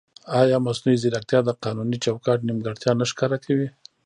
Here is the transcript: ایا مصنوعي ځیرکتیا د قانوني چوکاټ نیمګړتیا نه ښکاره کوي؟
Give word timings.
ایا 0.41 0.57
مصنوعي 0.65 0.97
ځیرکتیا 1.03 1.39
د 1.45 1.49
قانوني 1.63 1.97
چوکاټ 2.05 2.39
نیمګړتیا 2.47 2.91
نه 2.99 3.05
ښکاره 3.11 3.37
کوي؟ 3.45 3.67